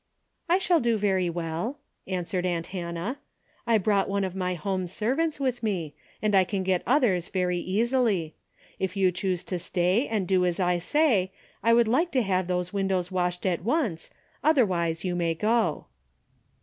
[0.49, 1.75] "I shall do very Avell,"
[2.07, 3.19] answered aunt Hannah.
[3.67, 5.93] "I brought one of my home serv ants with me,
[6.23, 8.33] and I can get others very easily.
[8.79, 12.47] If you choose to stay and do as I say I would like to have
[12.47, 14.09] those windows washed at once,
[14.43, 15.85] otherwise you may go."